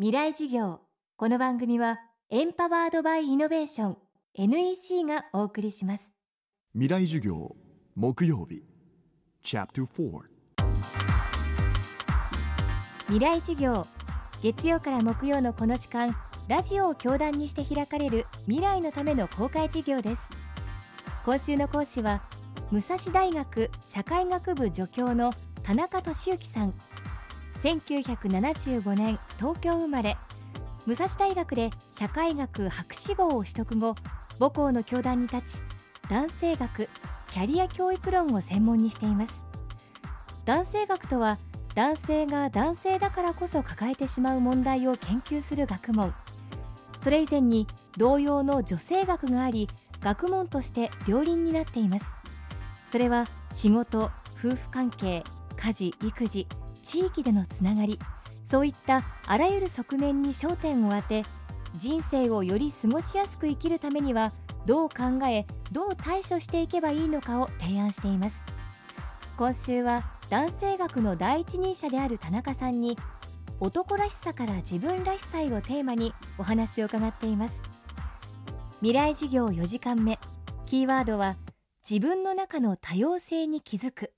[0.00, 0.78] 未来授業。
[1.16, 1.98] この番組は
[2.30, 3.96] エンパワードバイイノベーション
[4.34, 6.12] NEC がお送りします。
[6.72, 7.56] 未来授業
[7.96, 8.62] 木曜日
[9.42, 10.20] Chapter 4
[13.08, 13.88] 未来授業
[14.40, 16.14] 月曜から木曜のこの時間
[16.46, 20.22] ラジオを教壇にして開かれる未来のための公開授業です。
[21.24, 22.22] 今週の講師は
[22.70, 25.32] 武蔵大学社会学部助教の
[25.64, 26.74] 田中俊之さん
[27.62, 30.16] 1975年東京生まれ。
[30.86, 33.94] 武蔵大学で社会学博士号を取得後
[34.38, 35.62] 母校の教壇に立ち
[36.08, 36.88] 男性学
[37.30, 39.46] キャリア教育論を専門にしています。
[40.44, 41.36] 男性学とは
[41.74, 46.14] 男性が男性だからこそ抱えてしまう問題を研究する学問。
[46.98, 49.68] それ以前に同様の女性学があり
[50.00, 52.06] 学問として両輪になっています。
[52.90, 55.22] それは仕事夫婦関係
[55.56, 56.46] 家事育児
[56.88, 57.98] 地域でのつながり
[58.50, 61.22] そういったあらゆる側面に焦点を当て
[61.76, 64.32] 人生をより過ごしやすく生きるためには
[64.64, 68.40] どう考えどう対処していけばいいのかを提案しています。
[69.36, 72.96] 今週は男性学の第一人者である田中さんに
[73.60, 77.60] 男らしさから自分らしさをテーマにお話を伺っています。
[78.80, 80.18] 未来事業4時間目
[80.64, 81.36] キーワードは
[81.88, 84.12] 自分の中の多様性に気づく。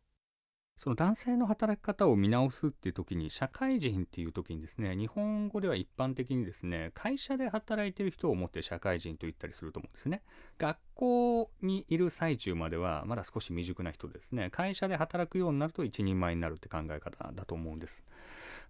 [0.80, 10.22] その男性の働き方を見直すっていう時に社会人っていう時にですね日本語では一般的にですね会社で働いてる人をもって社会人と言ったりすると思うんですね。
[10.58, 14.48] 学校にいる最中まではまだ少し未熟な人ですね。
[14.48, 18.02] 会社で働くようになると一人前になるって考え方だと思うんです。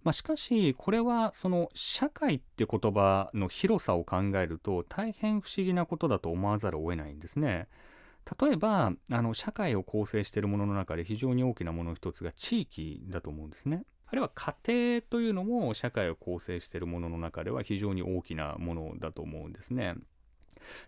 [0.02, 7.68] まあ、しかしこれはその社会って言葉の広さを考えると大変不思議なことだと思わざるを得ないんですね。
[8.38, 13.84] 例えばあの社会を構成しているものの中で非常に大きなものの一つが地域だと思うんですね。
[14.06, 19.94] あるいは家庭というのも社会を構成しているものの中では非常に大きなものだと思うんですね。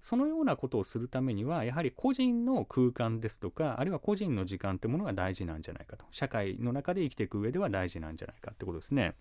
[0.01, 9.15] そのようなことをするためにはやはり個人の空間ですとかあるいは個人の時間ってものが大事なんじゃないかと社会の中で生きていく上では大事なんじゃないかってことですね。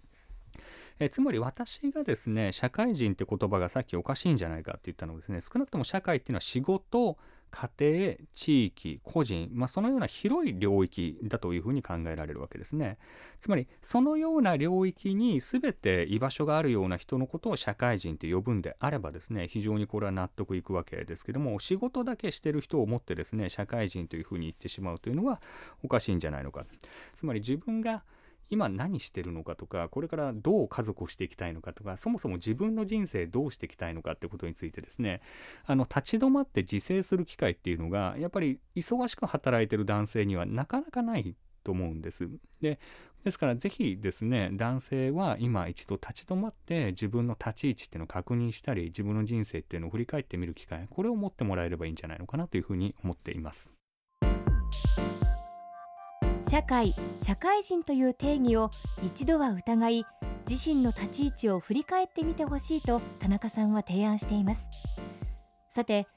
[0.99, 7.17] えつまり私がですね社会人って言葉がさっきおかしいんじゃないかって言ったのはですね少なくとも社会っていうのは仕事
[7.51, 12.97] 家庭、地域、個人、まあ、そのような広い領域だというふうに考えられるわけですね。
[13.39, 25.41] つまり、そのような領域に全て居場所があるような人のことを社会人って呼ぶんであればですね、非常にこれは納得いくわけですけども、仕事だけしてる人をもってですね、社会人というふうに言ってしまうというのは
[25.83, 26.65] おかしいんじゃないのか。
[27.13, 28.03] つまり自分が
[28.51, 35.21] 今何してるのかとかこれからどう家族をしていきたいのかとかそもそも自分の人生どうしていきたいのかってことについてですね
[35.65, 42.27] あの立ち止まって自制する機会っていうのがやっぱり忙しく働いてる男性にはなかなかないと思うんです。
[42.61, 42.79] で
[43.23, 53.80] ですからぜひですね男性は今一度立ち止まって自分の立ち位置っていうのを確認したり自分の人生っていうのを振り返ってみる機会これを持ってもらえればいいんじゃないのかなというふうに思っています。
[56.51, 60.05] 社会社会人という定義を一度は疑い
[60.49, 64.69] 自身の立ち位置を振り返ってみてほしいと田中さんは提案しています。
[65.69, 66.07] さて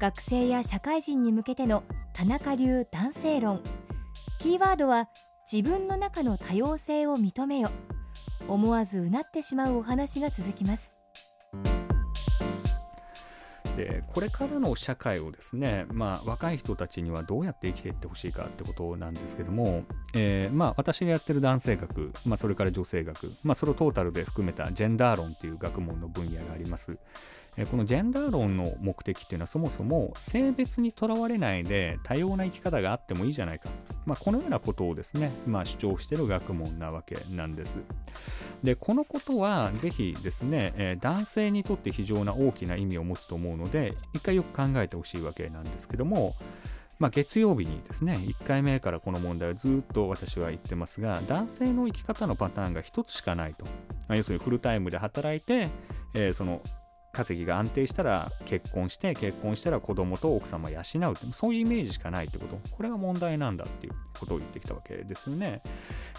[0.00, 3.62] 学生や社会人に向けての田中流男性論。
[4.40, 5.08] キーワードは
[5.48, 7.70] 自分の中の多様性を認めよ。
[8.48, 10.92] 思わずうなってしまうお話が続きます。
[13.76, 26.96] でこれからの社会をですね、まあ、若い人たちにはどうやって生きていってほしいかってことなんですけども、えー、まあ、私がやってる男性学、まあ、それから女性学、まあ、それをトータルで含めたジェンダー論という学問の分野があります。
[27.70, 33.68] このジェンダー論の目的っていうのはそもそも性別にとらわれないで多様な生き方があってもいいじゃないか、
[34.06, 37.78] まあ、このようなことをですね、まあ、主張している学問なわけなんです
[38.64, 46.34] でこのことはぜひですね、男性にとって非常な大きな意味を持つと思うので一回よく考えてほしいわけなんですけども
[46.98, 53.66] まあ、月曜日にですね、1回目からこの問題をずっと私は言ってますが、男性の生き方のパターンが1つしかないと。
[54.14, 55.70] 要するにフルタイムで働いて、
[56.14, 56.62] えー、その
[57.14, 62.58] 稼ぎが安定したら結婚して結婚したら子供と奥様養うってそういうイメージしかないってこと。
[62.70, 65.62] これが問題なんだっていうことを言ってきたわけですよね、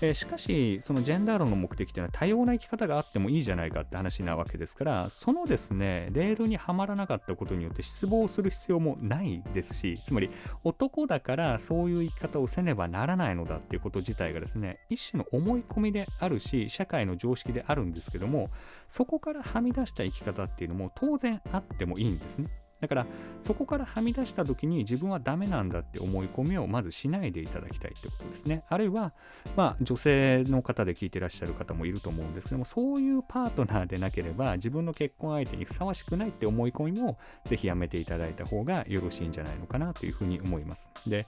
[0.01, 10.30] えー、しかしそのジェンダー論の目的というのは多様な生き方があってもいいじゃないかって話なわけですからそのですねレールにはまらなかったことによって失望する必要もないですしつまり
[10.63, 18.50] 男だからそういう生き方をせねばならないのだっていうこと自体がですね一種の思い込みであるし社会の常識であるんですけども
[18.88, 22.50] そこからはみ出した生き方っていうのも当然あってもいいんですね。
[22.82, 23.08] だから
[23.42, 29.14] そこからはみ出した時に自分はダメなんだって思い込みをまずしないでいただきたいってことですねあるいは
[29.56, 41.28] まあ女性の方で聞いてらっしゃる方もいると思うんですけどもそういうパートナーでなければ自分の結婚相手にふさわしくないって思い込みもぜひやめていただいた方がよろしいんじゃないのかなというふうに思いますで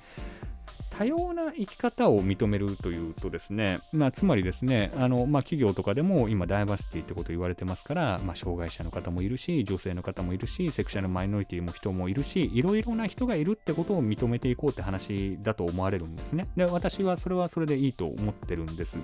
[0.89, 16.47] 多様な生き方を認めるというとですね、まあ、つまりですね、あのまあ、企業とかでも今、ダイバーシティってこと言われてますから、まあ、障害者の方もいるし、女性の方もいるし、セクシャルマイノリティも人もいるし、いろいろな人がいるってことを認めていこうって話だと思われるんですね。
[16.55, 18.97] で、私はそれはそれでいいと思ってるんです。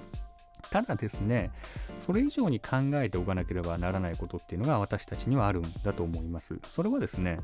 [0.71, 1.51] ただですね、
[2.03, 6.57] それ以上に考えておかなければならないことっていうのが私たちにはあるんだと思います。
[6.67, 7.39] それはですね、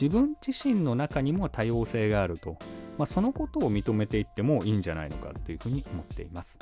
[0.00, 2.58] 自分自身の中にも多様性があると。
[2.98, 6.58] まあ、そのことを認めていってもいいんじゃないのかというふうに思っています。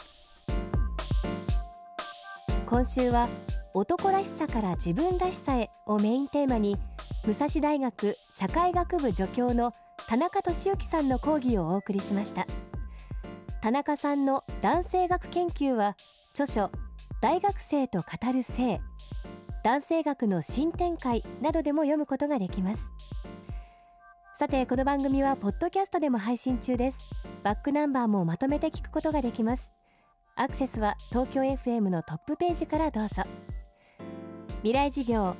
[2.66, 3.28] 今週は
[3.74, 6.76] 男らしさから自分らしさへをメインテーマに
[7.24, 9.72] 武蔵大学社会学部助教の
[10.06, 12.46] 田中俊之さんの講義をお送りしました。
[13.60, 15.96] 田中さんの男性学研究は
[16.30, 16.70] 著書
[17.20, 18.80] 大学生と語る性
[19.64, 22.90] 男性学の新展開などでも読むことができます。
[24.38, 26.98] さてこの番組はポッドキャストでも配信中です。
[27.42, 29.72] バックナンバーもまとめて聞くことができます。
[30.36, 33.24] アクセスは東京 FM のトップページからどうぞ。
[34.58, 35.34] 未来授業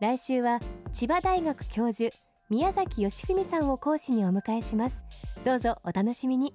[0.00, 0.58] 来週は
[0.92, 2.12] 千葉大学教授
[2.48, 5.04] 宮崎義文さんを講師にお迎えします。
[5.44, 6.52] どうぞお楽しみに。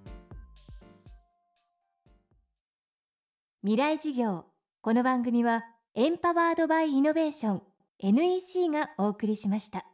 [3.62, 4.44] 未来授業
[4.82, 5.64] この番組は
[5.94, 7.62] エンパワードバイイノベーション
[8.00, 9.86] NEC がお送りしました。